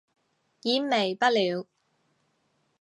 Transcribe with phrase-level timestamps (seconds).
[0.63, 1.67] 煙味不了